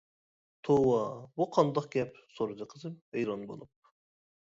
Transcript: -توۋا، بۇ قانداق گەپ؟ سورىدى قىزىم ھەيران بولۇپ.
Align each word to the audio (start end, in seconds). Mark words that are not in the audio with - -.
-توۋا، 0.67 1.01
بۇ 1.41 1.45
قانداق 1.57 1.87
گەپ؟ 1.97 2.17
سورىدى 2.37 2.67
قىزىم 2.73 2.97
ھەيران 3.17 3.45
بولۇپ. 3.53 3.93